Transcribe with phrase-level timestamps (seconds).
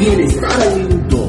[0.00, 1.28] Bienestar al minuto.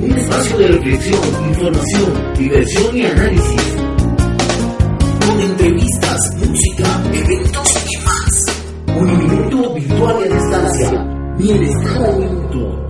[0.00, 3.76] Un espacio de reflexión, información, diversión y análisis.
[5.20, 8.44] Con entrevistas, música, eventos y más.
[8.96, 11.34] Un minuto virtual a distancia.
[11.36, 12.82] Bienestar al minuto.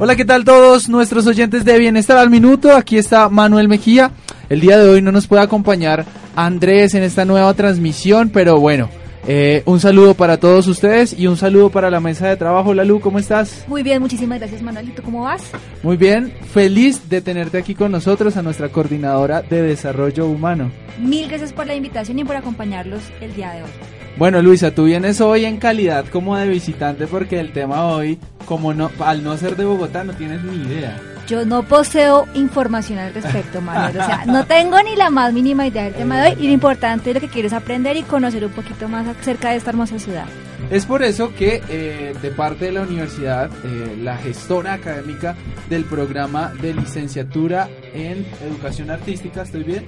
[0.00, 2.74] Hola, ¿qué tal todos nuestros oyentes de Bienestar al Minuto?
[2.74, 4.10] Aquí está Manuel Mejía.
[4.48, 6.04] El día de hoy no nos puede acompañar
[6.36, 8.88] Andrés en esta nueva transmisión, pero bueno,
[9.26, 12.74] eh, un saludo para todos ustedes y un saludo para la mesa de trabajo.
[12.74, 13.64] Lalu, ¿cómo estás?
[13.68, 15.42] Muy bien, muchísimas gracias Manuelito, ¿cómo vas?
[15.82, 20.70] Muy bien, feliz de tenerte aquí con nosotros, a nuestra coordinadora de desarrollo humano.
[20.98, 23.70] Mil gracias por la invitación y por acompañarlos el día de hoy.
[24.16, 28.74] Bueno, Luisa, tú vienes hoy en calidad como de visitante porque el tema hoy, como
[28.74, 31.00] no, al no ser de Bogotá, no tienes ni idea.
[31.26, 33.98] Yo no poseo información al respecto, Manuel.
[33.98, 36.52] O sea, no tengo ni la más mínima idea del tema de hoy y lo
[36.52, 39.98] importante es lo que quieres aprender y conocer un poquito más acerca de esta hermosa
[39.98, 40.26] ciudad.
[40.70, 45.36] Es por eso que eh, de parte de la universidad, eh, la gestora académica
[45.68, 49.84] del programa de licenciatura en educación artística, ¿estoy bien?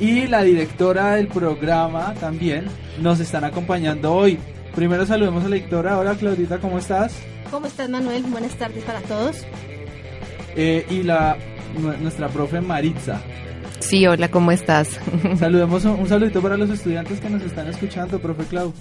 [0.00, 2.66] Y la directora del programa también
[3.00, 4.38] nos están acompañando hoy.
[4.74, 5.98] Primero saludemos a la directora.
[5.98, 7.16] Hola Claudita, ¿cómo estás?
[7.50, 8.22] ¿Cómo estás Manuel?
[8.24, 9.44] Buenas tardes para todos.
[10.56, 11.36] Eh, y la
[12.00, 13.20] nuestra profe Maritza.
[13.80, 14.98] Sí, hola, ¿cómo estás?
[15.38, 18.72] Saludemos un, un saludito para los estudiantes que nos están escuchando, profe Clau.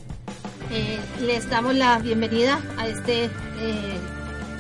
[0.72, 3.30] Eh, les damos la bienvenida a este eh,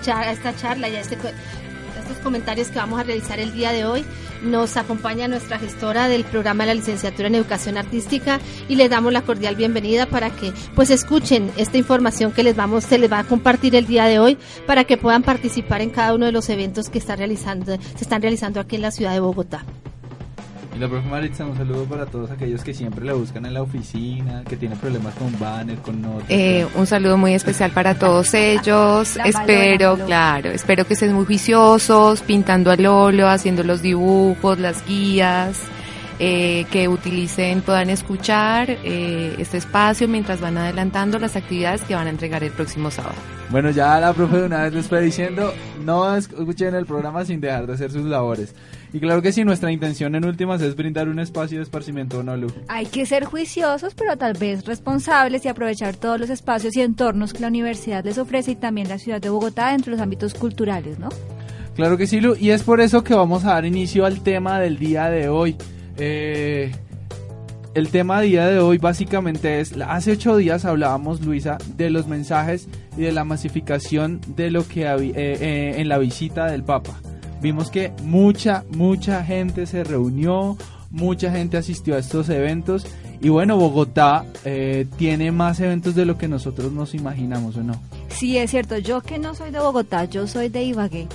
[0.03, 3.51] char- a esta charla y a, este, a estos comentarios que vamos a realizar el
[3.53, 4.05] día de hoy.
[4.43, 9.11] Nos acompaña nuestra gestora del programa de la licenciatura en educación artística y les damos
[9.11, 13.19] la cordial bienvenida para que pues escuchen esta información que les vamos se les va
[13.19, 16.49] a compartir el día de hoy para que puedan participar en cada uno de los
[16.49, 19.65] eventos que están realizando se están realizando aquí en la ciudad de Bogotá.
[20.77, 23.63] Y la profe Maritza, un saludo para todos aquellos que siempre la buscan en la
[23.63, 26.27] oficina, que tienen problemas con banner, con notas.
[26.29, 29.15] Eh, un saludo muy especial para todos ellos.
[29.15, 34.59] La espero, valora, claro, espero que estén muy juiciosos, pintando al óleo, haciendo los dibujos,
[34.59, 35.61] las guías,
[36.19, 42.07] eh, que utilicen, puedan escuchar eh, este espacio mientras van adelantando las actividades que van
[42.07, 43.15] a entregar el próximo sábado.
[43.49, 45.53] Bueno, ya la profe de una vez les fue diciendo,
[45.85, 48.53] no escuchen el programa sin dejar de hacer sus labores.
[48.91, 52.35] Y claro que sí, nuestra intención en últimas es brindar un espacio de esparcimiento, ¿no,
[52.35, 52.47] Lu?
[52.67, 57.33] Hay que ser juiciosos, pero tal vez responsables y aprovechar todos los espacios y entornos
[57.33, 60.33] que la universidad les ofrece y también la ciudad de Bogotá dentro de los ámbitos
[60.33, 61.09] culturales, ¿no?
[61.75, 64.59] Claro que sí, Lu, y es por eso que vamos a dar inicio al tema
[64.59, 65.55] del día de hoy.
[65.97, 66.71] Eh,
[67.77, 72.67] el tema día de hoy básicamente es, hace ocho días hablábamos, Luisa, de los mensajes
[72.97, 76.99] y de la masificación de lo que eh, eh, en la visita del Papa.
[77.39, 80.57] Vimos que mucha, mucha gente se reunió,
[80.89, 82.87] mucha gente asistió a estos eventos
[83.19, 87.73] y bueno, Bogotá eh, tiene más eventos de lo que nosotros nos imaginamos, ¿o no?
[88.09, 88.77] Sí, es cierto.
[88.77, 91.07] Yo que no soy de Bogotá, yo soy de Ibagué.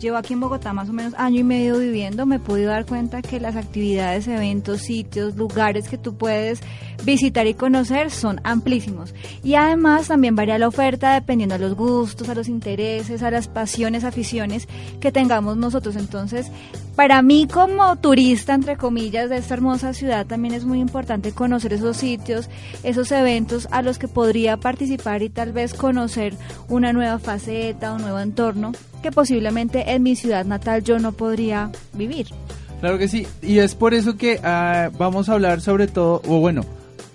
[0.00, 2.26] Llevo aquí en Bogotá más o menos año y medio viviendo.
[2.26, 6.60] Me he dar cuenta que las actividades, eventos, sitios, lugares que tú puedes
[7.04, 9.14] visitar y conocer son amplísimos.
[9.42, 13.48] Y además también varía la oferta dependiendo a los gustos, a los intereses, a las
[13.48, 14.68] pasiones, aficiones
[15.00, 15.96] que tengamos nosotros.
[15.96, 16.50] Entonces,
[16.96, 21.74] para mí como turista, entre comillas, de esta hermosa ciudad, también es muy importante conocer
[21.74, 22.48] esos sitios,
[22.82, 26.34] esos eventos a los que podría participar y tal vez conocer
[26.68, 28.72] una nueva faceta, un nuevo entorno
[29.02, 32.28] que posiblemente en mi ciudad natal yo no podría vivir.
[32.80, 36.40] Claro que sí, y es por eso que ah, vamos a hablar sobre todo, o
[36.40, 36.62] bueno,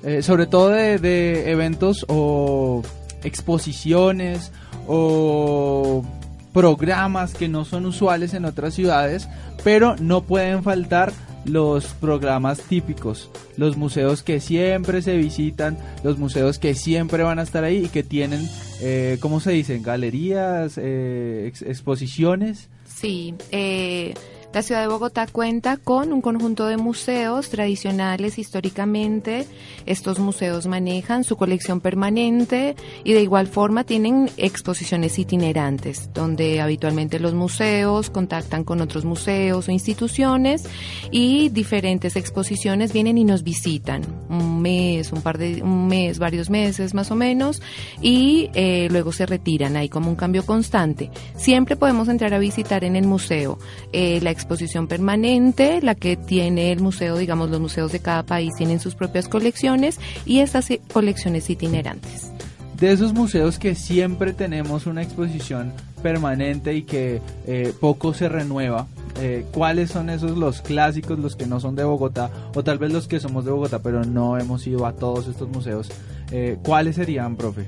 [0.03, 2.83] eh, sobre todo de eventos o
[3.23, 4.51] exposiciones
[4.87, 6.03] o
[6.53, 9.27] programas que no son usuales en otras ciudades,
[9.63, 11.11] pero no pueden faltar
[11.45, 17.41] los programas típicos, los museos que siempre se visitan, los museos que siempre van a
[17.43, 18.47] estar ahí y que tienen,
[18.81, 19.81] eh, ¿cómo se dicen?
[19.81, 22.69] Galerías, eh, ex- exposiciones.
[22.85, 24.13] Sí, eh,
[24.53, 29.47] La ciudad de Bogotá cuenta con un conjunto de museos tradicionales históricamente.
[29.85, 32.75] Estos museos manejan su colección permanente
[33.05, 39.69] y de igual forma tienen exposiciones itinerantes, donde habitualmente los museos contactan con otros museos
[39.69, 40.67] o instituciones
[41.11, 46.49] y diferentes exposiciones vienen y nos visitan un mes, un par de un mes, varios
[46.49, 47.61] meses más o menos
[48.01, 49.77] y eh, luego se retiran.
[49.77, 51.09] Hay como un cambio constante.
[51.37, 53.57] Siempre podemos entrar a visitar en el museo
[53.93, 58.51] eh, la exposición permanente, la que tiene el museo, digamos, los museos de cada país
[58.57, 62.31] tienen sus propias colecciones y estas colecciones itinerantes.
[62.77, 65.71] De esos museos que siempre tenemos una exposición
[66.01, 68.87] permanente y que eh, poco se renueva,
[69.19, 72.91] eh, ¿cuáles son esos los clásicos, los que no son de Bogotá, o tal vez
[72.91, 75.89] los que somos de Bogotá pero no hemos ido a todos estos museos?
[76.31, 77.67] Eh, ¿Cuáles serían, profe?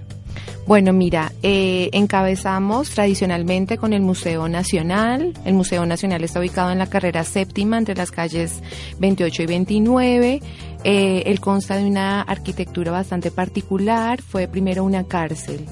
[0.65, 5.33] Bueno, mira, eh, encabezamos tradicionalmente con el Museo Nacional.
[5.44, 8.62] El Museo Nacional está ubicado en la carrera séptima entre las calles
[8.98, 10.42] 28 y 29.
[10.86, 14.21] Eh, él consta de una arquitectura bastante particular.
[14.21, 15.65] Fue primero una cárcel.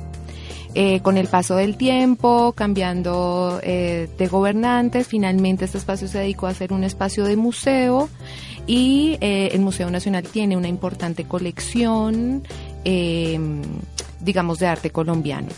[0.74, 6.54] Eh, con el paso del tiempo, cambiando de gobernantes, finalmente este espacio se dedicó a
[6.54, 8.10] ser un espacio de museo
[8.68, 12.44] y el Museo Nacional tiene una importante colección
[14.22, 15.50] digamos, de arte colombiano.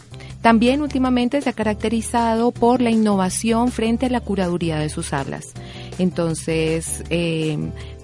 [0.41, 5.53] También últimamente se ha caracterizado por la innovación frente a la curaduría de sus salas.
[5.99, 7.57] Entonces, eh,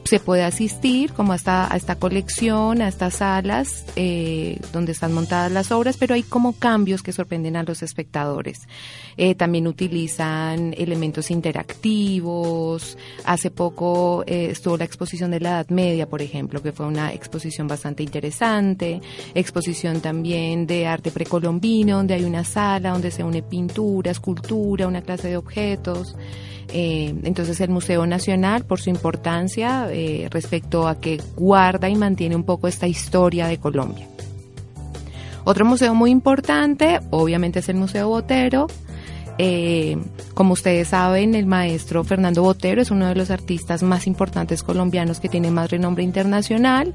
[0.10, 5.14] se puede asistir como a esta, a esta colección, a estas salas eh, donde están
[5.14, 8.68] montadas las obras, pero hay como cambios que sorprenden a los espectadores.
[9.18, 12.98] Eh, también utilizan elementos interactivos.
[13.24, 17.14] Hace poco eh, estuvo la exposición de la Edad Media, por ejemplo, que fue una
[17.14, 19.02] exposición bastante interesante.
[19.36, 25.04] Exposición también de arte precolombino, donde hay una sala donde se une pintura, escultura, una
[25.04, 26.16] clase de objetos.
[26.72, 32.46] Entonces el Museo Nacional, por su importancia eh, respecto a que guarda y mantiene un
[32.46, 34.08] poco esta historia de Colombia.
[35.44, 38.68] Otro museo muy importante, obviamente, es el Museo Botero.
[39.38, 39.98] Eh,
[40.34, 45.20] como ustedes saben, el maestro Fernando Botero es uno de los artistas más importantes colombianos
[45.20, 46.94] que tiene más renombre internacional.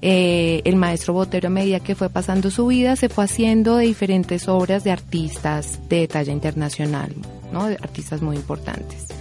[0.00, 4.48] el maestro Botero, a medida que fue pasando su vida, se fue haciendo de diferentes
[4.48, 7.14] obras de artistas de talla internacional,
[7.52, 7.66] ¿no?
[7.66, 9.19] De artistas muy importantes.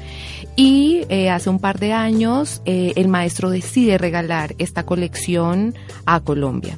[0.59, 5.73] Y eh, hace un par de años eh, el maestro decide regalar esta colección
[6.05, 6.77] a Colombia.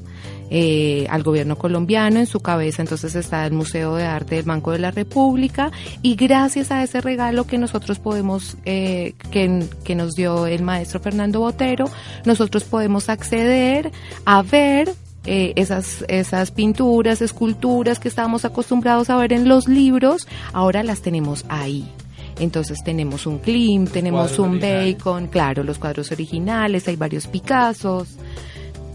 [0.52, 2.20] Eh, al gobierno colombiano.
[2.20, 5.72] En su cabeza entonces está el Museo de Arte del Banco de la República
[6.04, 9.16] y gracias a ese regalo que nosotros podemos, que,
[9.84, 11.86] que nos dio el maestro Fernando Botero,
[12.26, 13.92] nosotros podemos acceder
[14.26, 14.94] a ver
[15.26, 21.02] eh, esas, esas pinturas, esculturas que estábamos acostumbrados a ver en los libros, ahora las
[21.02, 21.88] tenemos ahí.
[22.40, 28.10] Entonces tenemos un Klimt, tenemos un Bacon, claro, los cuadros originales, hay varios Picassos.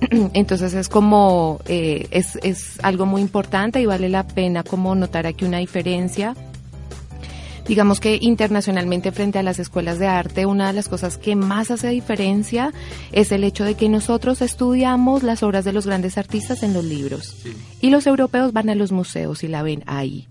[0.32, 5.26] Entonces es como, eh, es, es algo muy importante y vale la pena como notar
[5.26, 6.34] aquí una diferencia
[7.66, 11.70] digamos que internacionalmente frente a las escuelas de arte, una de las cosas que más
[11.70, 12.72] hace diferencia
[13.12, 16.84] es el hecho de que nosotros estudiamos las obras de los grandes artistas en los
[16.84, 17.36] libros
[17.80, 20.28] y los europeos van a los museos y la ven ahí.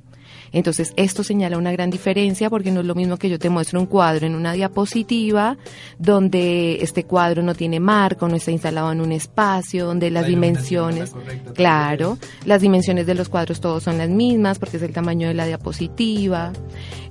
[0.55, 3.77] Entonces, esto señala una gran diferencia porque no es lo mismo que yo te muestro
[3.77, 5.57] un cuadro en una diapositiva
[5.99, 11.13] donde este cuadro no tiene marco, no está instalado en un espacio, donde las dimensiones,
[11.53, 15.33] claro, las dimensiones de los cuadros todos son las mismas porque es el tamaño de
[15.33, 16.53] la diapositiva.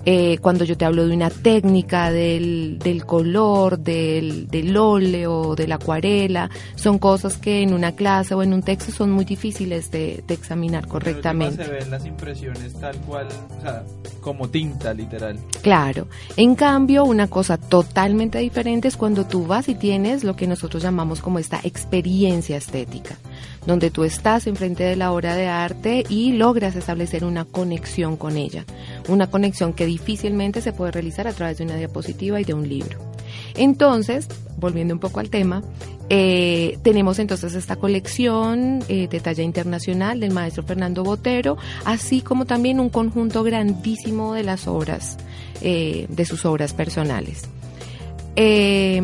[0.06, 5.66] Eh, cuando yo te hablo de una técnica del, del color, del, del óleo, de
[5.66, 9.90] la acuarela, son cosas que en una clase o en un texto son muy difíciles
[9.90, 11.64] de, de examinar correctamente.
[11.64, 13.28] Se ven las impresiones tal cual,
[14.20, 15.38] como tinta literal.
[15.62, 16.06] Claro.
[16.36, 20.82] En cambio, una cosa totalmente diferente es cuando tú vas y tienes lo que nosotros
[20.82, 23.16] llamamos como esta experiencia estética
[23.66, 28.36] donde tú estás enfrente de la obra de arte y logras establecer una conexión con
[28.36, 28.64] ella,
[29.08, 32.68] una conexión que difícilmente se puede realizar a través de una diapositiva y de un
[32.68, 33.13] libro.
[33.56, 35.62] Entonces, volviendo un poco al tema,
[36.11, 42.44] eh, tenemos entonces esta colección eh, de talla internacional del maestro Fernando Botero, así como
[42.44, 45.16] también un conjunto grandísimo de las obras,
[45.62, 47.44] eh, de sus obras personales.
[48.36, 49.00] Eh,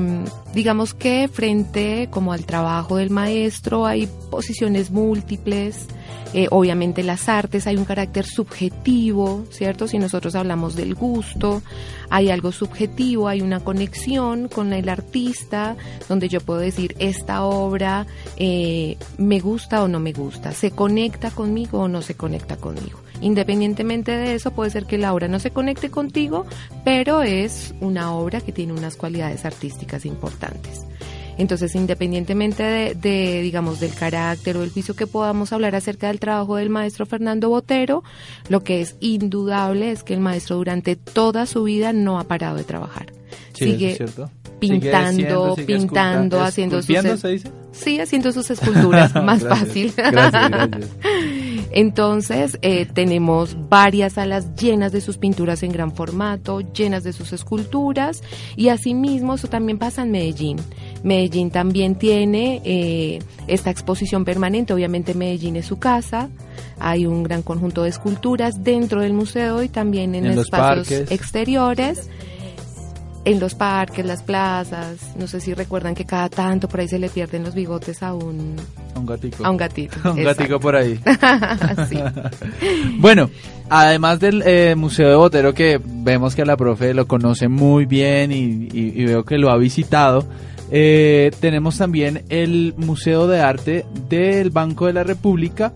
[0.55, 5.87] digamos que frente como al trabajo del maestro hay posiciones múltiples,
[6.33, 9.89] eh, obviamente las artes hay un carácter subjetivo, ¿cierto?
[9.89, 11.61] Si nosotros hablamos del gusto,
[12.09, 15.77] hay algo subjetivo, hay una conexión con el artista
[16.09, 18.07] donde yo puedo decir esta obra
[18.37, 23.01] eh, me gusta o no me gusta, se conecta conmigo o no se conecta conmigo.
[23.21, 26.47] Independientemente de eso, puede ser que la obra no se conecte contigo,
[26.85, 30.87] pero es una obra que tiene unas cualidades artísticas importantes.
[31.37, 36.21] Entonces, independientemente de, de, digamos, del carácter o el juicio que podamos hablar acerca del
[36.21, 38.03] trabajo del maestro Fernando Botero,
[38.49, 42.57] lo que es indudable es que el maestro durante toda su vida no ha parado
[42.57, 43.13] de trabajar.
[43.55, 43.99] Sí, sigue
[44.59, 47.51] pintando, Sigue sigue pintando, haciendo sus ¿esculpiendo se dice?
[47.73, 49.93] Sí, haciendo sus esculturas, más Gracias, fácil.
[49.97, 50.91] Gracias, gracias.
[51.71, 57.33] Entonces, eh, tenemos varias salas llenas de sus pinturas en gran formato, llenas de sus
[57.33, 58.23] esculturas,
[58.57, 60.59] y asimismo eso también pasa en Medellín.
[61.03, 66.29] Medellín también tiene eh, esta exposición permanente, obviamente Medellín es su casa,
[66.79, 70.91] hay un gran conjunto de esculturas dentro del museo y también en, En los espacios
[71.11, 72.09] exteriores
[73.25, 76.99] en los parques, las plazas, no sé si recuerdan que cada tanto por ahí se
[76.99, 78.57] le pierden los bigotes a un,
[78.95, 79.45] A un gatico.
[79.45, 79.97] a un gatito.
[80.05, 80.41] A un Exacto.
[80.43, 80.99] gatico por ahí.
[82.99, 83.31] Bueno,
[83.69, 88.33] además del eh, Museo de Botero, que vemos que la profe lo conoce muy bien
[88.33, 90.27] y, y- y veo que lo ha visitado,
[90.71, 95.73] eh, tenemos también el Museo de Arte del Banco de la República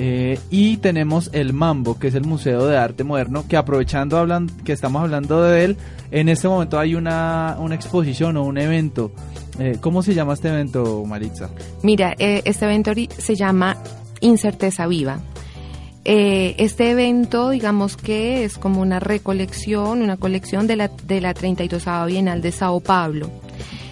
[0.00, 4.46] eh, y tenemos el Mambo, que es el Museo de Arte Moderno, que aprovechando hablan,
[4.64, 5.76] que estamos hablando de él,
[6.12, 9.10] en este momento hay una, una exposición o un evento.
[9.58, 11.50] Eh, ¿Cómo se llama este evento, Maritza?
[11.82, 13.76] Mira, eh, este evento se llama
[14.20, 15.18] Incerteza Viva.
[16.04, 21.34] Eh, este evento, digamos que es como una recolección, una colección de la, de la
[21.34, 23.30] 32 Bienal de Sao Paulo.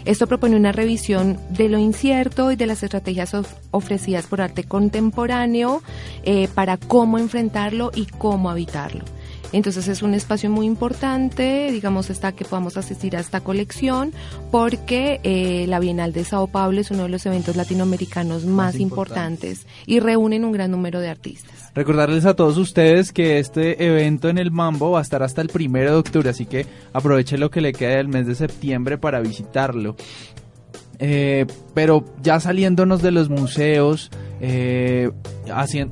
[0.07, 4.65] Esto propone una revisión de lo incierto y de las estrategias of- ofrecidas por arte
[4.65, 5.83] contemporáneo
[6.23, 9.05] eh, para cómo enfrentarlo y cómo habitarlo.
[9.53, 14.13] Entonces es un espacio muy importante, digamos, está que podamos asistir a esta colección,
[14.51, 19.67] porque eh, la Bienal de Sao Paulo es uno de los eventos latinoamericanos más, importantes
[19.87, 21.71] y reúnen un gran número de artistas.
[21.75, 25.49] Recordarles a todos ustedes que este evento en el Mambo va a estar hasta el
[25.49, 29.21] primero de octubre, así que aproveche lo que le queda del mes de septiembre para
[29.21, 29.97] visitarlo.
[30.99, 34.11] Eh, pero ya saliéndonos de los museos
[34.41, 35.11] eh,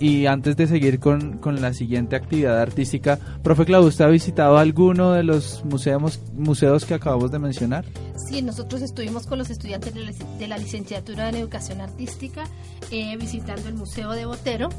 [0.01, 4.57] y antes de seguir con, con la siguiente actividad artística, profe Claudio, ¿usted ha visitado
[4.57, 7.85] alguno de los museos, museos que acabamos de mencionar?
[8.29, 12.45] Sí, nosotros estuvimos con los estudiantes de la, lic- de la licenciatura en educación artística
[12.91, 14.71] eh, visitando el Museo de Botero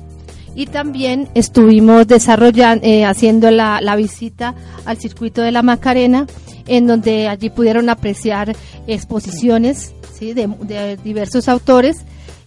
[0.56, 4.56] y también estuvimos desarrollando, eh, haciendo la, la visita
[4.86, 6.26] al circuito de la Macarena,
[6.66, 8.56] en donde allí pudieron apreciar
[8.88, 11.98] exposiciones de, diversos autores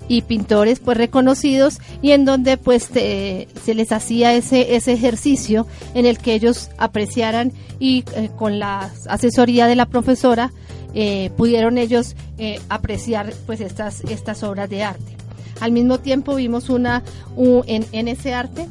[0.09, 6.07] y pintores pues reconocidos y en donde pues se les hacía ese ese ejercicio en
[6.07, 10.51] el que ellos apreciaran y eh, con la asesoría de la profesora
[10.95, 15.17] eh, pudieron ellos eh, apreciar pues estas estas obras de arte
[15.61, 17.03] al mismo tiempo vimos una
[17.37, 18.67] en, en ese arte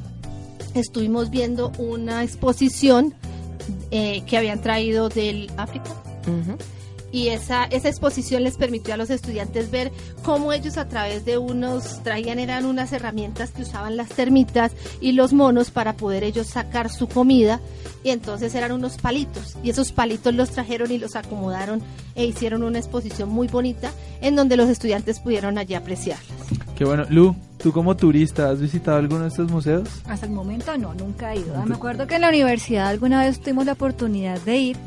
[0.74, 3.14] estuvimos viendo una exposición
[3.90, 5.90] que habían traído del África.
[7.18, 11.40] Y esa, esa exposición les permitió a los estudiantes ver cómo ellos a través de
[11.40, 16.46] unos, traían eran unas herramientas que usaban las termitas y los monos para poder ellos
[16.46, 17.60] sacar su comida
[18.04, 21.82] y entonces eran unos palitos y esos palitos los trajeron y los acomodaron
[22.14, 26.38] e hicieron una exposición muy bonita en donde los estudiantes pudieron allí apreciarlas.
[26.78, 27.04] Qué bueno.
[27.10, 29.90] Lu, tú como turista, ¿has visitado alguno de estos museos?
[30.06, 31.56] Hasta el momento no, nunca he ido.
[31.58, 34.78] Ah, Me acuerdo que en la universidad alguna vez tuvimos la oportunidad de ir,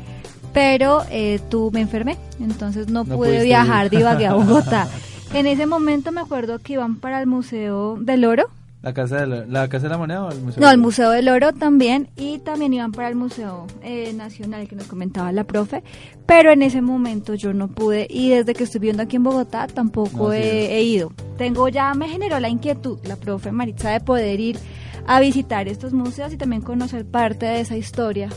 [0.53, 3.91] pero eh, tú me enfermé, entonces no, No pude viajar ir.
[3.91, 4.87] de Ibagué a Bogotá.
[5.33, 8.49] En ese momento me acuerdo que iban para el Museo del Oro,
[8.81, 10.59] ¿La Casa de la, la, casa de la Moneda o el Museo?
[10.59, 14.75] no, el Museo del Oro también, y también iban para el Museo eh, Nacional que
[14.75, 15.83] nos comentaba la profe,
[16.25, 19.67] pero en ese momento yo no pude, y desde que estoy viviendo aquí en Bogotá
[19.67, 21.13] tampoco No, he, he ido.
[21.37, 24.57] Tengo ya, me generó la inquietud, la profe Maritza, de poder ir
[25.05, 28.29] a visitar estos museos y también conocer parte de esa historia.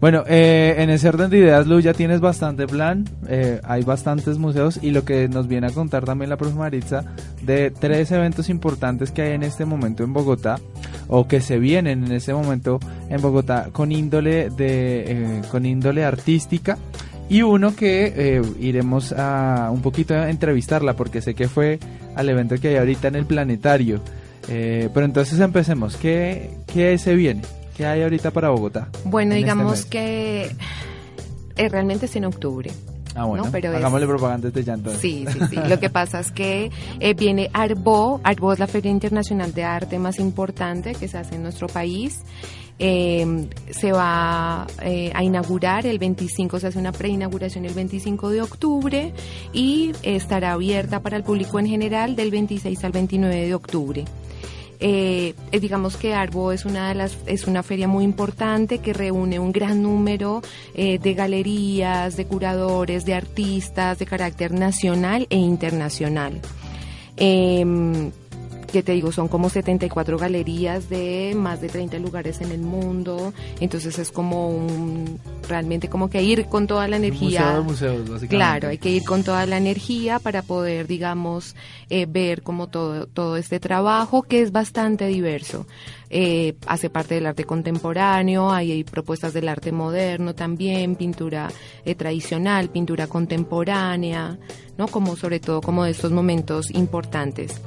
[0.00, 3.04] Bueno, eh, en ese orden de ideas, Lu, ya tienes bastante plan.
[3.26, 7.04] eh, hay bastantes museos y lo que nos viene a contar también la profe Maritza
[7.42, 10.58] de tres eventos importantes que hay en este momento en Bogotá
[11.08, 16.04] o que se vienen en este momento en Bogotá con índole de eh, con índole
[16.04, 16.76] artística
[17.28, 21.78] y uno que eh, iremos a un poquito a entrevistarla porque sé que fue
[22.14, 24.00] al evento que hay ahorita en el planetario.
[24.48, 25.96] Eh, pero entonces empecemos.
[25.96, 27.40] ¿Qué, ¿Qué se viene?
[27.76, 28.88] ¿Qué hay ahorita para Bogotá?
[29.04, 30.50] Bueno, en este digamos que
[31.56, 32.70] eh, realmente es en octubre.
[33.16, 33.44] Ah, bueno.
[33.44, 35.00] No, pero es- Hagámosle propaganda desde ya entonces.
[35.00, 35.56] Sí, sí, sí.
[35.68, 38.20] Lo que pasa es que eh, viene Arbo.
[38.24, 42.20] Arbo es la Feria Internacional de Arte más importante que se hace en nuestro país.
[42.80, 48.42] Eh, se va eh, a inaugurar el 25, se hace una preinauguración el 25 de
[48.42, 49.12] octubre
[49.52, 54.04] y estará abierta para el público en general del 26 al 29 de octubre.
[54.86, 58.92] Eh, eh, digamos que Arbo es una de las es una feria muy importante que
[58.92, 60.42] reúne un gran número
[60.74, 66.38] eh, de galerías, de curadores, de artistas de carácter nacional e internacional.
[67.16, 68.10] Em,
[68.74, 73.32] que te digo, son como 74 galerías de más de 30 lugares en el mundo,
[73.60, 77.42] entonces es como un, realmente como que ir con toda la energía.
[77.42, 78.36] Museo de museos, básicamente.
[78.36, 81.54] Claro, hay que ir con toda la energía para poder, digamos,
[81.88, 85.68] eh, ver como todo, todo este trabajo que es bastante diverso.
[86.10, 91.48] Eh, hace parte del arte contemporáneo, hay, hay propuestas del arte moderno también, pintura
[91.84, 94.36] eh, tradicional, pintura contemporánea,
[94.76, 94.88] ¿no?
[94.88, 97.60] Como sobre todo como de estos momentos importantes.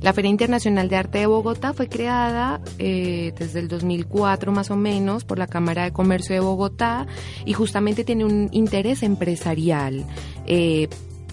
[0.00, 4.76] La Feria Internacional de Arte de Bogotá fue creada eh, desde el 2004 más o
[4.76, 7.06] menos por la Cámara de Comercio de Bogotá
[7.44, 10.04] y justamente tiene un interés empresarial
[10.46, 10.88] eh,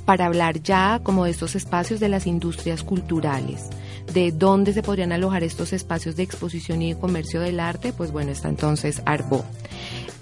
[0.05, 3.69] para hablar ya como de estos espacios de las industrias culturales
[4.11, 8.11] de dónde se podrían alojar estos espacios de exposición y de comercio del arte, pues
[8.11, 9.45] bueno, está entonces Arbo.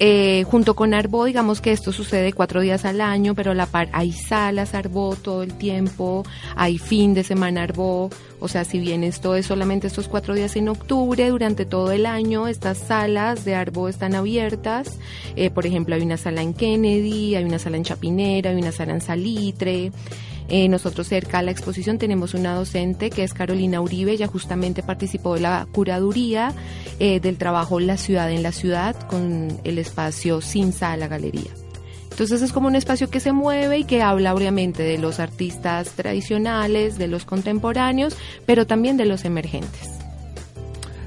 [0.03, 3.67] Eh, junto con Arbo, digamos que esto sucede cuatro días al año, pero a la
[3.67, 6.24] par hay salas Arbo todo el tiempo,
[6.55, 10.55] hay fin de semana Arbo, o sea, si bien esto es solamente estos cuatro días
[10.55, 14.98] en octubre, durante todo el año estas salas de Arbo están abiertas.
[15.36, 18.72] Eh, por ejemplo, hay una sala en Kennedy, hay una sala en Chapinera, hay una
[18.72, 19.91] sala en Salitre.
[20.53, 24.84] Eh, nosotros cerca a la exposición tenemos una docente que es Carolina Uribe, ella justamente
[24.84, 26.53] participó de la curaduría
[27.00, 31.51] eh, del trabajo La Ciudad en la Ciudad con el espacio Sin Sala Galería.
[32.10, 35.91] Entonces es como un espacio que se mueve y que habla obviamente de los artistas
[35.91, 39.89] tradicionales, de los contemporáneos, pero también de los emergentes.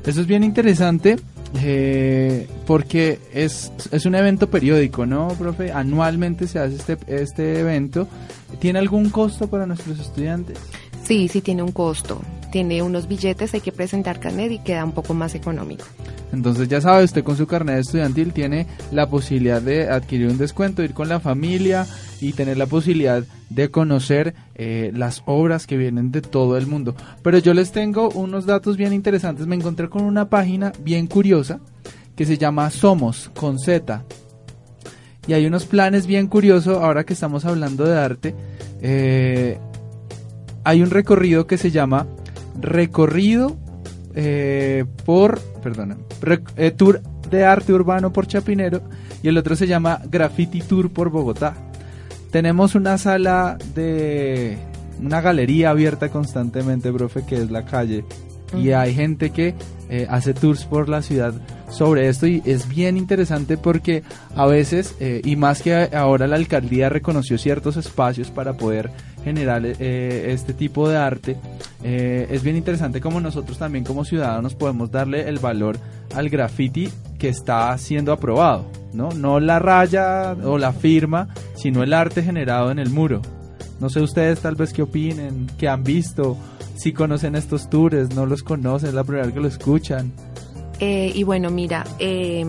[0.06, 1.16] Eso es bien interesante
[1.62, 5.70] eh, porque es, es un evento periódico, ¿no, profe?
[5.70, 8.08] Anualmente se hace este, este evento.
[8.56, 10.58] ¿Tiene algún costo para nuestros estudiantes?
[11.04, 12.20] Sí, sí tiene un costo.
[12.50, 15.84] Tiene unos billetes, hay que presentar carnet y queda un poco más económico.
[16.32, 20.82] Entonces ya sabe, usted con su carnet estudiantil tiene la posibilidad de adquirir un descuento,
[20.82, 21.86] ir con la familia
[22.20, 26.96] y tener la posibilidad de conocer eh, las obras que vienen de todo el mundo.
[27.22, 29.46] Pero yo les tengo unos datos bien interesantes.
[29.46, 31.60] Me encontré con una página bien curiosa
[32.16, 34.04] que se llama Somos con Z.
[35.26, 38.34] Y hay unos planes bien curiosos ahora que estamos hablando de arte.
[38.82, 39.58] Eh,
[40.64, 42.06] hay un recorrido que se llama
[42.60, 43.56] Recorrido
[44.14, 45.96] eh, por, perdona,
[46.56, 48.82] eh, Tour de Arte Urbano por Chapinero
[49.22, 51.54] y el otro se llama Graffiti Tour por Bogotá.
[52.30, 54.58] Tenemos una sala de
[55.00, 58.04] una galería abierta constantemente, profe, que es la calle.
[58.58, 59.54] Y hay gente que
[59.88, 61.34] eh, hace tours por la ciudad
[61.70, 64.02] sobre esto y es bien interesante porque
[64.36, 68.90] a veces, y más que ahora la alcaldía reconoció ciertos espacios para poder
[69.24, 71.36] generar eh, este tipo de arte,
[71.82, 75.78] eh, es bien interesante como nosotros también como ciudadanos podemos darle el valor
[76.14, 79.08] al graffiti que está siendo aprobado, ¿no?
[79.10, 83.22] No la raya o la firma, sino el arte generado en el muro.
[83.80, 86.36] No sé ustedes tal vez qué opinen, qué han visto,
[86.74, 90.12] si conocen estos tours, no los conocen, es la primera vez que lo escuchan.
[90.80, 92.44] Eh, y bueno, mira, eh,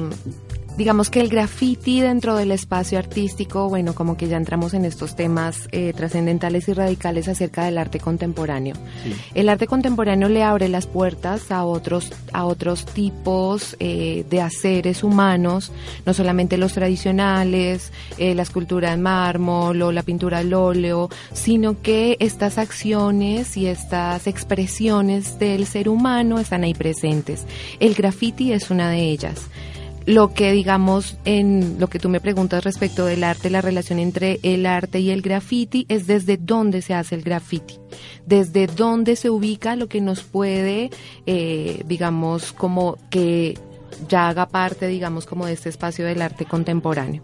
[0.78, 5.16] digamos que el graffiti dentro del espacio artístico, bueno, como que ya entramos en estos
[5.16, 8.76] temas eh, trascendentales y radicales acerca del arte contemporáneo.
[9.34, 15.04] El arte contemporáneo le abre las puertas a otros, a otros tipos eh, de haceres
[15.04, 15.72] humanos,
[16.06, 21.82] no solamente los tradicionales, eh, la escultura en mármol o la pintura al óleo, sino
[21.82, 27.46] que estas acciones y estas expresiones del ser humano están ahí presentes.
[27.80, 29.50] El graffiti es una de ellas
[30.06, 34.40] lo que digamos en lo que tú me preguntas respecto del arte, la relación entre
[34.44, 37.80] el arte y el graffiti es desde dónde se hace el graffiti,
[38.26, 40.92] desde dónde se ubica lo que nos puede,
[41.26, 43.56] eh, digamos, como que
[44.08, 47.24] ya haga parte, digamos, como de este espacio del arte contemporáneo.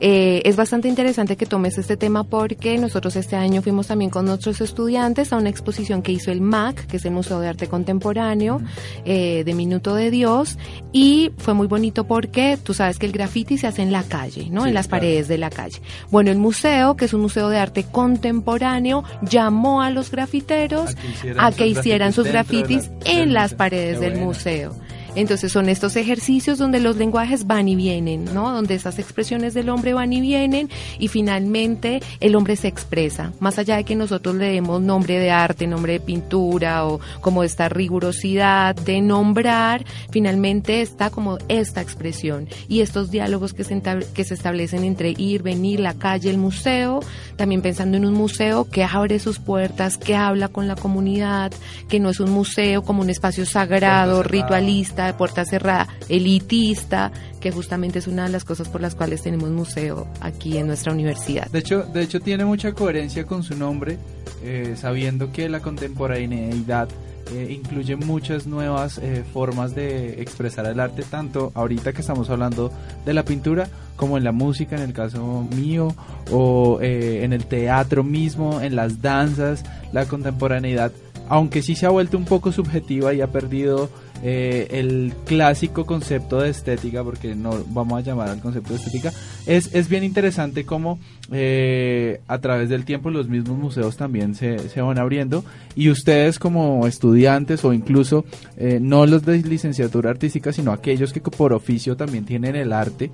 [0.00, 4.26] Eh, es bastante interesante que tomes este tema porque nosotros este año fuimos también con
[4.26, 7.68] nuestros estudiantes a una exposición que hizo el MAC, que es el Museo de Arte
[7.68, 8.60] Contemporáneo
[9.04, 10.58] eh, de Minuto de Dios,
[10.92, 14.48] y fue muy bonito porque tú sabes que el graffiti se hace en la calle,
[14.50, 14.66] ¿no?
[14.66, 15.80] en las paredes de la calle.
[16.10, 20.96] Bueno, el museo, que es un museo de arte contemporáneo, llamó a los grafiteros
[21.38, 24.74] a que hicieran sus grafitis, en las paredes del museo.
[25.14, 28.50] Entonces son estos ejercicios donde los lenguajes van y vienen, ¿no?
[28.50, 33.32] Donde esas expresiones del hombre van y vienen y finalmente el hombre se expresa.
[33.40, 37.44] Más allá de que nosotros le demos nombre de arte, nombre de pintura o como
[37.44, 43.80] esta rigurosidad de nombrar, finalmente está como esta expresión y estos diálogos que se,
[44.14, 47.00] que se establecen entre ir, venir, la calle, el museo,
[47.36, 51.52] también pensando en un museo que abre sus puertas, que habla con la comunidad,
[51.88, 57.50] que no es un museo como un espacio sagrado, ritualista, de puerta cerrada, elitista, que
[57.50, 61.50] justamente es una de las cosas por las cuales tenemos museo aquí en nuestra universidad.
[61.50, 63.98] De hecho, de hecho tiene mucha coherencia con su nombre,
[64.42, 66.88] eh, sabiendo que la contemporaneidad
[67.32, 72.70] eh, incluye muchas nuevas eh, formas de expresar el arte, tanto ahorita que estamos hablando
[73.04, 75.94] de la pintura, como en la música, en el caso mío,
[76.30, 80.92] o en el teatro mismo, en las danzas, la contemporaneidad,
[81.28, 83.88] aunque sí se ha vuelto un poco subjetiva y ha perdido
[84.22, 89.12] eh, el clásico concepto de estética, porque no vamos a llamar al concepto de estética,
[89.46, 90.98] es, es bien interesante cómo
[91.30, 96.38] eh, a través del tiempo los mismos museos también se, se van abriendo y ustedes
[96.38, 98.24] como estudiantes o incluso
[98.56, 103.10] eh, no los de licenciatura artística, sino aquellos que por oficio también tienen el arte,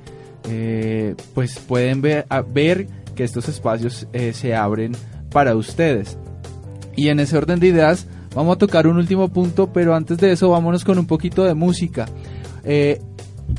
[1.34, 4.92] pues pueden ver, ver que estos espacios se abren
[5.30, 6.16] para ustedes.
[7.00, 10.32] Y en ese orden de ideas, Vamos a tocar un último punto, pero antes de
[10.32, 12.06] eso vámonos con un poquito de música.
[12.62, 13.00] Eh,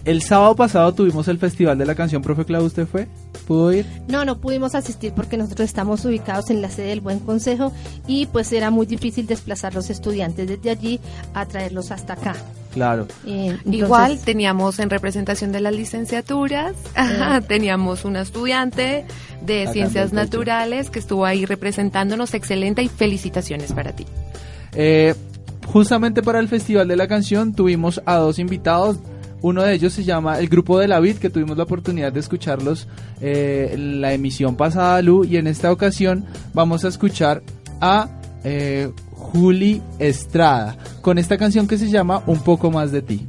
[0.05, 3.09] el sábado pasado tuvimos el Festival de la Canción, profe Clau, ¿usted fue?
[3.45, 3.85] ¿Pudo ir?
[4.07, 7.73] No, no pudimos asistir porque nosotros estamos ubicados en la sede del Buen Consejo
[8.07, 11.01] y pues era muy difícil desplazar los estudiantes desde allí
[11.33, 12.35] a traerlos hasta acá.
[12.73, 13.07] Claro.
[13.25, 17.41] Eh, Igual teníamos en representación de las licenciaturas, eh.
[17.47, 19.05] teníamos una estudiante
[19.45, 24.05] de Ciencias Naturales que estuvo ahí representándonos, excelente y felicitaciones para ti.
[24.73, 25.15] Eh,
[25.67, 28.97] justamente para el Festival de la Canción tuvimos a dos invitados.
[29.41, 32.19] Uno de ellos se llama el Grupo de la Vid, que tuvimos la oportunidad de
[32.19, 32.87] escucharlos
[33.21, 37.41] eh, en la emisión pasada, Lu, y en esta ocasión vamos a escuchar
[37.81, 38.07] a
[38.43, 38.91] eh,
[39.33, 43.27] Juli Estrada con esta canción que se llama Un poco más de ti.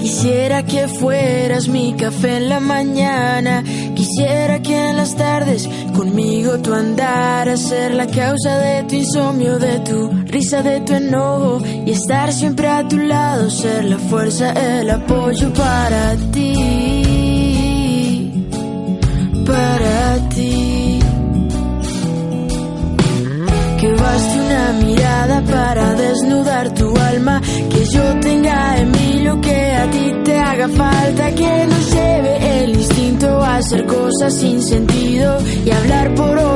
[0.00, 3.64] Quisiera que fueras mi café en la mañana.
[3.94, 7.60] Quisiera que en las tardes conmigo tú andaras.
[7.60, 11.62] Ser la causa de tu insomnio, de tu risa, de tu enojo.
[11.86, 13.48] Y estar siempre a tu lado.
[13.48, 16.89] Ser la fuerza, el apoyo para ti.
[19.52, 21.00] Para ti.
[23.80, 27.40] Que baste una mirada para desnudar tu alma.
[27.72, 31.34] Que yo tenga en mí lo que a ti te haga falta.
[31.34, 35.38] Que nos lleve el instinto a hacer cosas sin sentido.
[35.64, 36.49] Y hablar por horas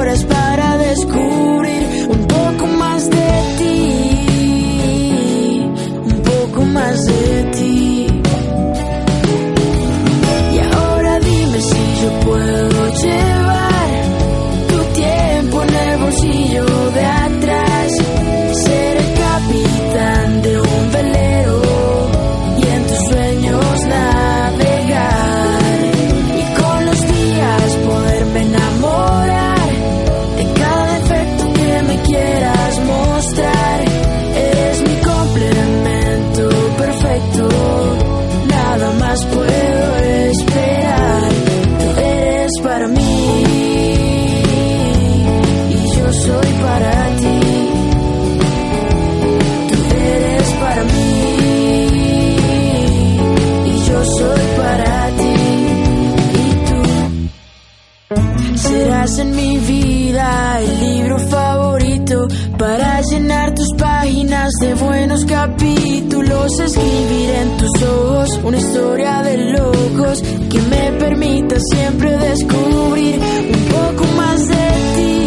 [62.58, 66.60] para llenar tus páginas de buenos capítulos.
[66.60, 74.04] Escribir en tus ojos una historia de locos que me permita siempre descubrir un poco
[74.16, 74.54] más de
[74.96, 75.24] ti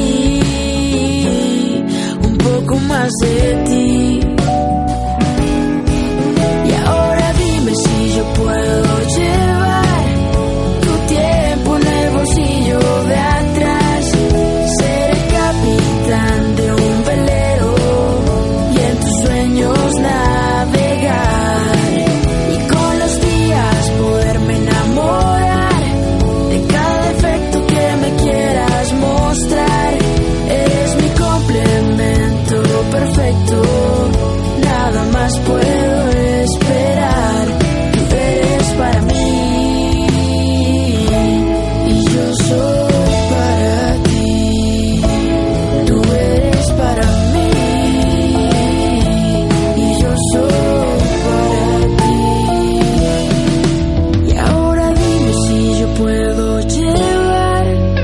[2.67, 3.76] poco más de ti.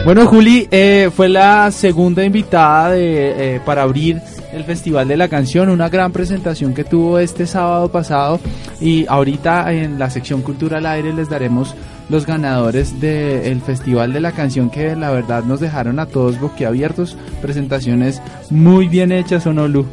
[0.05, 5.29] Bueno, Juli eh, fue la segunda invitada de, eh, para abrir el Festival de la
[5.29, 8.41] Canción, una gran presentación que tuvo este sábado pasado
[8.81, 11.73] y ahorita en la sección Cultura al Aire les daremos
[12.09, 17.15] los ganadores del Festival de la Canción que la verdad nos dejaron a todos boquiabiertos,
[17.41, 19.85] presentaciones muy bien hechas, ¿o no, Lu?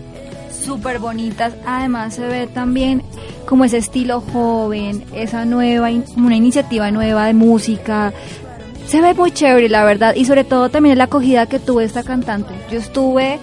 [0.61, 1.55] súper bonitas.
[1.66, 3.03] Además se ve también
[3.46, 8.12] como ese estilo joven, esa nueva, una iniciativa nueva de música.
[8.90, 10.16] Se ve muy chévere, la verdad.
[10.16, 12.53] Y sobre todo también la acogida que tuvo esta cantante.
[12.72, 13.38] Yo estuve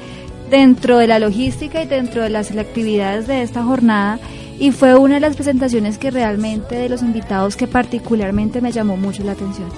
[0.50, 4.20] dentro de la logística y dentro de las actividades de esta jornada
[4.60, 8.98] y fue una de las presentaciones que realmente de los invitados que particularmente me llamó
[8.98, 9.70] mucho la atención.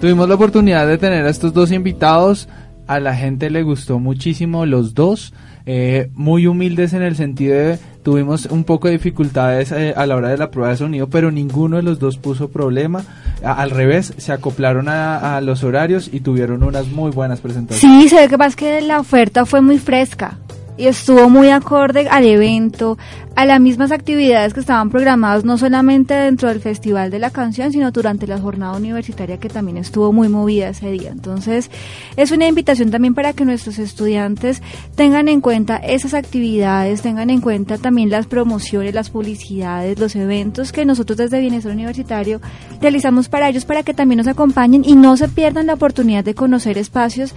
[0.00, 2.48] Tuvimos la oportunidad de tener a estos dos invitados.
[2.86, 5.34] A la gente le gustó muchísimo los dos.
[5.72, 10.16] Eh, muy humildes en el sentido de tuvimos un poco de dificultades eh, a la
[10.16, 13.04] hora de la prueba de sonido, pero ninguno de los dos puso problema.
[13.44, 18.02] Al revés, se acoplaron a, a los horarios y tuvieron unas muy buenas presentaciones.
[18.02, 20.38] Sí, se ve que más que la oferta fue muy fresca
[20.80, 22.96] y estuvo muy acorde al evento,
[23.36, 27.70] a las mismas actividades que estaban programadas no solamente dentro del Festival de la Canción,
[27.70, 31.10] sino durante la jornada universitaria que también estuvo muy movida ese día.
[31.10, 31.70] Entonces,
[32.16, 34.62] es una invitación también para que nuestros estudiantes
[34.94, 40.72] tengan en cuenta esas actividades, tengan en cuenta también las promociones, las publicidades, los eventos
[40.72, 42.40] que nosotros desde Bienestar Universitario
[42.80, 46.34] realizamos para ellos para que también nos acompañen y no se pierdan la oportunidad de
[46.34, 47.34] conocer espacios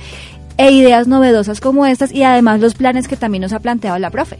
[0.57, 4.09] e ideas novedosas como estas y además los planes que también nos ha planteado la
[4.09, 4.39] profe.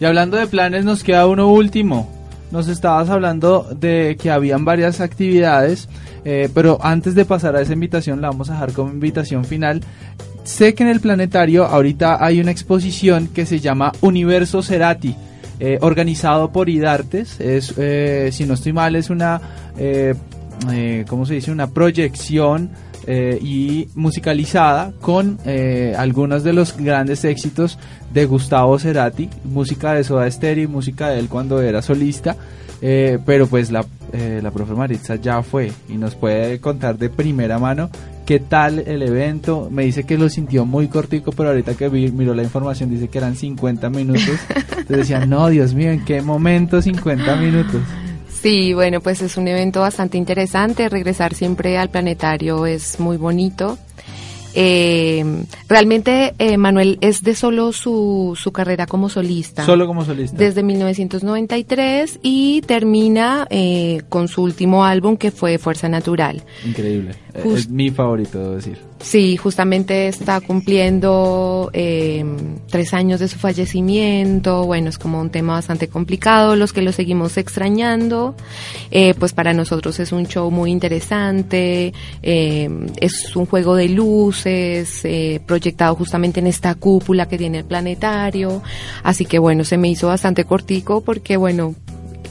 [0.00, 2.08] Y hablando de planes, nos queda uno último.
[2.50, 5.88] Nos estabas hablando de que habían varias actividades,
[6.24, 9.82] eh, pero antes de pasar a esa invitación, la vamos a dejar como invitación final.
[10.42, 15.14] Sé que en el planetario ahorita hay una exposición que se llama Universo Cerati,
[15.60, 17.40] eh, organizado por IDARTES.
[17.40, 19.40] Es, eh, si no estoy mal, es una,
[19.78, 20.14] eh,
[20.72, 21.52] eh, ¿cómo se dice?
[21.52, 22.70] Una proyección
[23.12, 27.76] eh, y musicalizada con eh, algunos de los grandes éxitos
[28.14, 32.36] de Gustavo Cerati, música de Soda Stereo y música de él cuando era solista.
[32.82, 37.10] Eh, pero pues la, eh, la profe Maritza ya fue y nos puede contar de
[37.10, 37.90] primera mano
[38.24, 39.68] qué tal el evento.
[39.70, 43.08] Me dice que lo sintió muy cortico, pero ahorita que vi- miró la información dice
[43.08, 44.22] que eran 50 minutos.
[44.48, 47.82] Entonces decía, no, Dios mío, ¿en qué momento 50 minutos?
[48.42, 50.88] Sí, bueno, pues es un evento bastante interesante.
[50.88, 53.78] Regresar siempre al planetario es muy bonito.
[54.54, 55.24] Eh,
[55.68, 59.64] realmente eh, Manuel es de solo su, su carrera como solista.
[59.64, 60.36] Solo como solista.
[60.36, 66.42] Desde 1993 y termina eh, con su último álbum que fue Fuerza Natural.
[66.66, 67.14] Increíble.
[67.42, 68.78] Just- Es mi favorito, debo decir.
[69.00, 72.22] Sí, justamente está cumpliendo eh,
[72.68, 74.64] tres años de su fallecimiento.
[74.66, 76.54] Bueno, es como un tema bastante complicado.
[76.54, 78.34] Los que lo seguimos extrañando,
[78.90, 81.92] eh, pues para nosotros es un show muy interesante.
[82.22, 82.68] eh,
[83.00, 85.02] es un juego de luces
[85.46, 88.62] proyectado justamente en esta cúpula que tiene el planetario.
[89.02, 91.74] Así que bueno, se me hizo bastante cortico porque bueno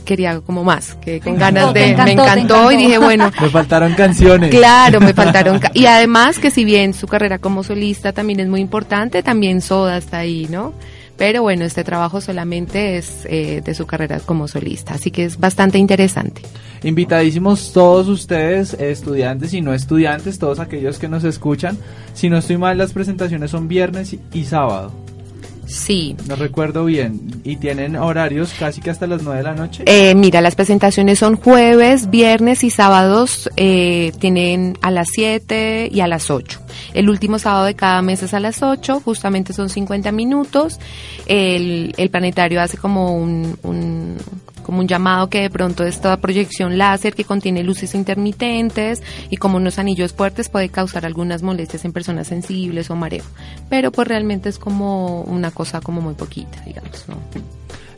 [0.10, 3.94] quería como más, que con ganas de, encantó, me encantó y dije bueno, Me faltaron
[3.94, 4.50] canciones.
[4.50, 5.60] Claro, me faltaron.
[5.60, 9.62] ca- Y además que si bien su carrera como solista también es muy importante, también
[9.62, 10.74] Soda está ahí, ¿no?
[11.16, 15.38] Pero bueno, este trabajo solamente es eh, de su carrera como solista, así que es
[15.38, 16.42] bastante interesante.
[16.82, 21.78] Invitadísimos todos ustedes, estudiantes y no estudiantes, todos aquellos que nos escuchan.
[22.14, 24.94] Si no estoy mal, las presentaciones son viernes y sábado.
[25.70, 26.16] Sí.
[26.28, 27.42] No recuerdo bien.
[27.44, 29.84] Y tienen horarios casi que hasta las 9 de la noche.
[29.86, 33.50] Eh, mira, las presentaciones son jueves, viernes y sábados.
[33.56, 36.60] eh, tienen a las 7 y a las 8.
[36.94, 40.80] El último sábado de cada mes es a las 8, justamente son 50 minutos.
[41.28, 44.18] El, el planetario hace como un, un-
[44.70, 49.02] como un llamado que de pronto esta proyección láser que contiene luces intermitentes
[49.32, 53.24] y como unos anillos fuertes puede causar algunas molestias en personas sensibles o mareo.
[53.68, 57.16] Pero pues realmente es como una cosa como muy poquita, digamos, ¿no?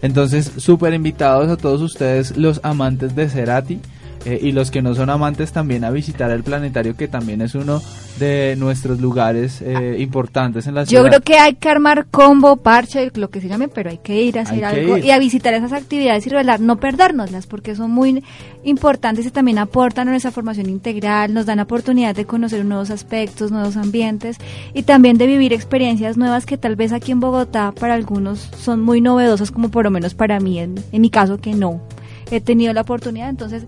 [0.01, 3.81] Entonces, súper invitados a todos ustedes, los amantes de Cerati.
[4.25, 7.55] Eh, y los que no son amantes también a visitar el planetario que también es
[7.55, 7.81] uno
[8.19, 11.03] de nuestros lugares eh, importantes en la ciudad.
[11.03, 14.21] Yo creo que hay que armar combo, parche, lo que se llame, pero hay que
[14.21, 17.75] ir a hacer Hay algo y a visitar esas actividades y revelar, no perdérnoslas, porque
[17.75, 18.23] son muy
[18.63, 23.51] importantes y también aportan a nuestra formación integral, nos dan oportunidad de conocer nuevos aspectos,
[23.51, 24.37] nuevos ambientes
[24.73, 28.81] y también de vivir experiencias nuevas que tal vez aquí en Bogotá para algunos son
[28.81, 31.81] muy novedosas, como por lo menos para mí, en, en mi caso que no
[32.29, 33.65] he tenido la oportunidad, entonces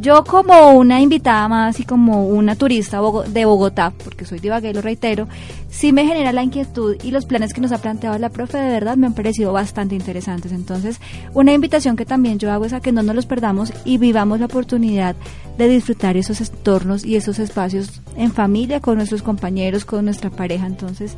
[0.00, 4.82] Yo como una invitada más y como una turista de Bogotá, porque soy de lo
[4.82, 5.28] reitero,
[5.70, 8.68] sí me genera la inquietud y los planes que nos ha planteado la profe de
[8.68, 10.52] verdad me han parecido bastante interesantes.
[10.52, 11.00] Entonces,
[11.32, 14.40] una invitación que también yo hago es a que no nos los perdamos y vivamos
[14.40, 15.14] la oportunidad
[15.56, 20.66] de disfrutar esos entornos y esos espacios en familia, con nuestros compañeros, con nuestra pareja.
[20.66, 21.16] Entonces,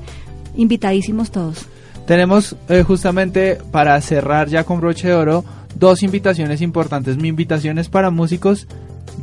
[0.54, 1.66] invitadísimos todos.
[2.06, 5.44] Tenemos eh, justamente para cerrar ya con broche de oro
[5.78, 7.16] dos invitaciones importantes.
[7.16, 8.66] Mi invitación es para músicos,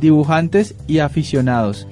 [0.00, 1.86] dibujantes y aficionados.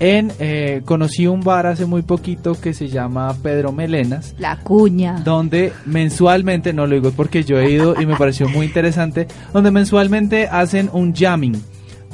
[0.00, 5.20] En eh, conocí un bar hace muy poquito que se llama Pedro Melenas, La cuña.
[5.24, 9.72] donde mensualmente, no lo digo porque yo he ido y me pareció muy interesante, donde
[9.72, 11.60] mensualmente hacen un jamming.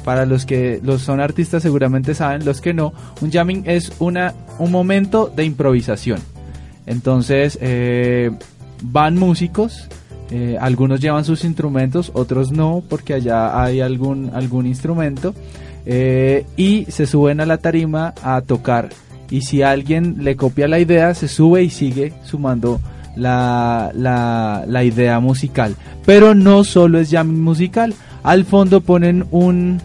[0.03, 4.33] Para los que los son artistas seguramente saben, los que no, un jamming es una
[4.57, 6.19] un momento de improvisación.
[6.87, 8.31] Entonces eh,
[8.81, 9.87] van músicos,
[10.31, 15.35] eh, algunos llevan sus instrumentos, otros no, porque allá hay algún algún instrumento
[15.85, 18.89] eh, y se suben a la tarima a tocar.
[19.29, 22.79] Y si alguien le copia la idea, se sube y sigue sumando
[23.15, 25.75] la, la, la idea musical.
[26.05, 27.93] Pero no solo es jamming musical.
[28.23, 29.79] Al fondo ponen un,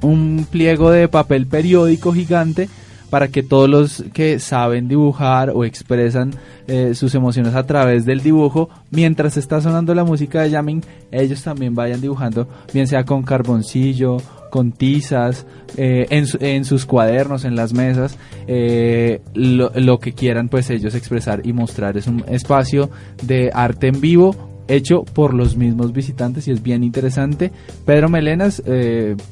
[0.00, 2.68] un pliego de papel periódico gigante
[3.12, 6.30] para que todos los que saben dibujar o expresan
[6.66, 11.42] eh, sus emociones a través del dibujo, mientras está sonando la música de jamming, ellos
[11.42, 14.16] también vayan dibujando, bien sea con carboncillo,
[14.50, 15.44] con tizas,
[15.76, 20.94] eh, en, su- en sus cuadernos, en las mesas, eh, lo, que quieran pues ellos
[20.94, 21.98] expresar y mostrar.
[21.98, 22.88] Es un espacio
[23.22, 24.34] de arte en vivo
[24.68, 27.50] hecho por los mismos visitantes y es bien interesante.
[27.84, 28.62] Pedro Melenas,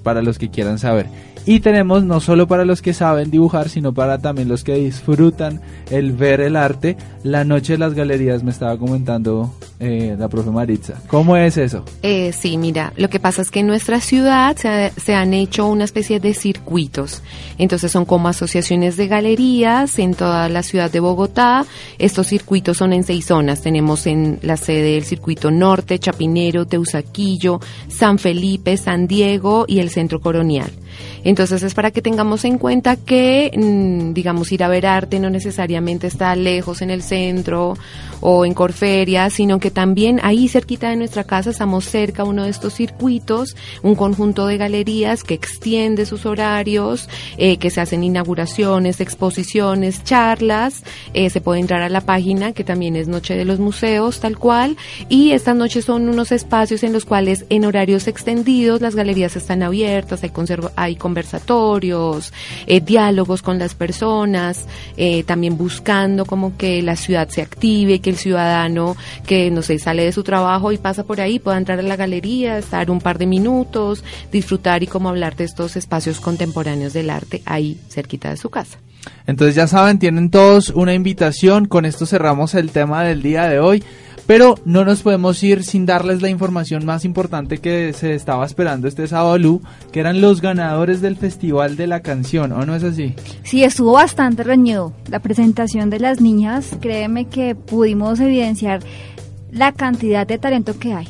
[0.02, 1.06] para los que quieran saber.
[1.46, 5.60] Y tenemos no solo para los que saben dibujar, sino para también los que disfrutan
[5.90, 6.96] el ver el arte.
[7.24, 10.94] La noche de las galerías me estaba comentando eh, la profe Maritza.
[11.08, 11.84] ¿Cómo es eso?
[12.02, 15.32] Eh, sí, mira, lo que pasa es que en nuestra ciudad se, ha- se han
[15.34, 17.22] hecho una especie de circuitos.
[17.58, 21.64] Entonces son como asociaciones de galerías en toda la ciudad de Bogotá.
[21.98, 23.62] Estos circuitos son en seis zonas.
[23.62, 29.88] Tenemos en la sede el circuito norte, Chapinero, Teusaquillo, San Felipe, San Diego y el
[29.90, 30.70] centro colonial.
[31.30, 35.30] Entonces es para que tengamos en cuenta que, mm, digamos, ir a ver arte no
[35.30, 37.74] necesariamente está lejos en el centro
[38.20, 42.50] o en Corferia, sino que también ahí cerquita de nuestra casa estamos cerca uno de
[42.50, 49.00] estos circuitos, un conjunto de galerías que extiende sus horarios, eh, que se hacen inauguraciones,
[49.00, 50.82] exposiciones, charlas,
[51.14, 54.36] eh, se puede entrar a la página que también es Noche de los Museos, tal
[54.36, 54.76] cual,
[55.08, 59.62] y estas noches son unos espacios en los cuales en horarios extendidos las galerías están
[59.62, 60.32] abiertas, hay,
[60.74, 62.32] hay conversatorios,
[62.66, 64.64] eh, diálogos con las personas,
[64.96, 69.78] eh, también buscando como que la ciudad se active, que el ciudadano que no sé
[69.78, 73.00] sale de su trabajo y pasa por ahí pueda entrar a la galería, estar un
[73.00, 74.02] par de minutos,
[74.32, 78.78] disfrutar y como hablar de estos espacios contemporáneos del arte ahí cerquita de su casa.
[79.26, 81.66] Entonces ya saben, tienen todos una invitación.
[81.66, 83.82] Con esto cerramos el tema del día de hoy.
[84.30, 88.86] Pero no nos podemos ir sin darles la información más importante que se estaba esperando
[88.86, 92.84] este sábado, Lu, que eran los ganadores del Festival de la Canción, ¿o no es
[92.84, 93.16] así?
[93.42, 94.92] Sí, estuvo bastante reñido.
[95.08, 98.84] La presentación de las niñas, créeme que pudimos evidenciar
[99.50, 101.08] la cantidad de talento que hay.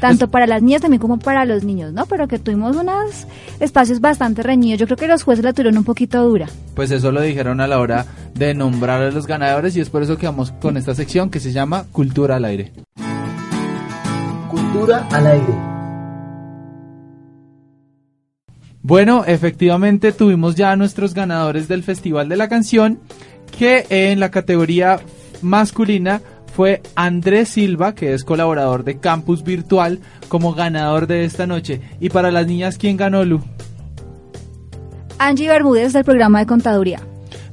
[0.00, 2.06] Tanto para las niñas también como para los niños, ¿no?
[2.06, 3.26] Pero que tuvimos unos
[3.60, 4.80] espacios bastante reñidos.
[4.80, 6.48] Yo creo que los jueces la tuvieron un poquito dura.
[6.74, 10.02] Pues eso lo dijeron a la hora de nombrar a los ganadores y es por
[10.02, 12.72] eso que vamos con esta sección que se llama Cultura al aire.
[14.50, 15.54] Cultura al aire.
[18.82, 22.98] Bueno, efectivamente tuvimos ya a nuestros ganadores del Festival de la Canción,
[23.58, 25.00] que en la categoría
[25.42, 26.22] masculina
[26.54, 31.80] fue Andrés Silva, que es colaborador de Campus Virtual, como ganador de esta noche.
[32.00, 33.40] Y para las niñas, ¿quién ganó, Lu?
[35.18, 37.00] Angie Bermúdez del programa de contaduría.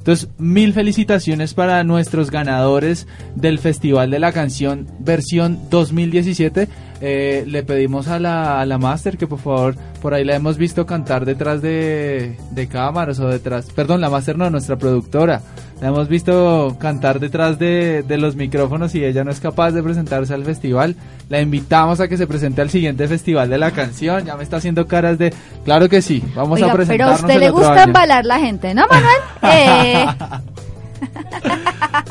[0.07, 6.69] Entonces, mil felicitaciones para nuestros ganadores del Festival de la Canción versión 2017.
[7.01, 10.57] Eh, le pedimos a la, a la Master que por favor, por ahí la hemos
[10.57, 15.41] visto cantar detrás de, de cámaras o detrás, perdón, la Master no, nuestra productora.
[15.81, 19.83] La hemos visto cantar detrás de, de los micrófonos y ella no es capaz de
[19.83, 20.95] presentarse al festival.
[21.29, 24.25] La invitamos a que se presente al siguiente Festival de la Canción.
[24.25, 25.31] Ya me está haciendo caras de,
[25.65, 27.83] claro que sí, vamos Oiga, a pero a presentarnos usted el le otro gusta año.
[27.83, 29.17] embalar la gente, ¿no, Manuel?
[29.43, 30.05] Eh,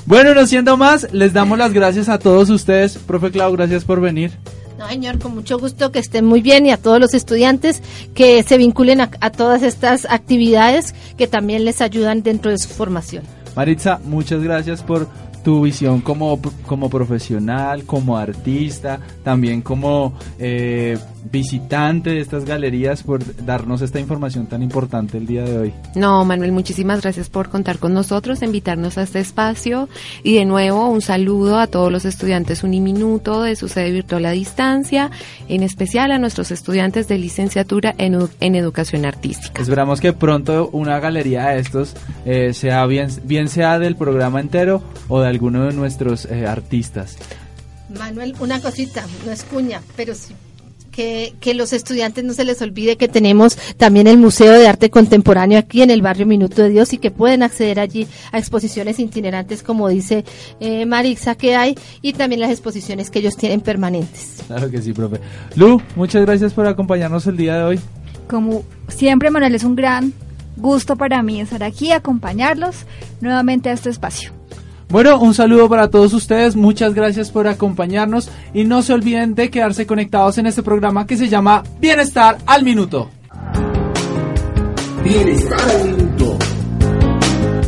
[0.06, 2.96] Bueno, no siendo más, les damos las gracias a todos ustedes.
[2.98, 4.30] Profe Clau, gracias por venir.
[4.78, 7.82] No, señor, con mucho gusto que estén muy bien y a todos los estudiantes
[8.14, 12.68] que se vinculen a, a todas estas actividades que también les ayudan dentro de su
[12.68, 13.24] formación.
[13.56, 15.08] Maritza, muchas gracias por
[15.46, 20.98] tu visión como, como profesional, como artista, también como eh,
[21.30, 25.74] visitante de estas galerías por darnos esta información tan importante el día de hoy.
[25.94, 29.88] No, Manuel, muchísimas gracias por contar con nosotros, invitarnos a este espacio
[30.24, 34.32] y de nuevo un saludo a todos los estudiantes Uniminuto de su sede virtual a
[34.32, 35.12] distancia,
[35.48, 39.62] en especial a nuestros estudiantes de licenciatura en, en educación artística.
[39.62, 41.94] Esperamos que pronto una galería de estos
[42.24, 47.16] eh, sea bien, bien sea del programa entero o de alguno de nuestros eh, artistas.
[47.96, 50.34] Manuel, una cosita, no es cuña, pero sí
[50.96, 54.88] que, que, los estudiantes no se les olvide que tenemos también el Museo de Arte
[54.88, 58.98] Contemporáneo aquí en el barrio Minuto de Dios y que pueden acceder allí a exposiciones
[58.98, 60.24] itinerantes, como dice
[60.58, 64.42] eh, Marixa, que hay, y también las exposiciones que ellos tienen permanentes.
[64.46, 65.20] Claro que sí, profe.
[65.54, 67.80] Lu, muchas gracias por acompañarnos el día de hoy.
[68.26, 70.14] Como siempre, Manuel, es un gran
[70.56, 72.86] gusto para mí estar aquí, acompañarlos
[73.20, 74.35] nuevamente a este espacio.
[74.88, 79.50] Bueno, un saludo para todos ustedes, muchas gracias por acompañarnos y no se olviden de
[79.50, 83.10] quedarse conectados en este programa que se llama Bienestar al Minuto.
[85.02, 86.38] Bienestar al Minuto.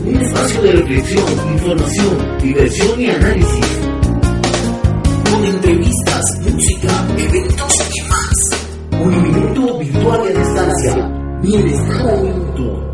[0.04, 3.66] Un espacio de reflexión, información, diversión y análisis.
[5.30, 9.02] Con entrevistas, música, eventos y más.
[9.02, 11.10] Un minuto virtual de distancia.
[11.42, 12.87] Bienestar al Minuto.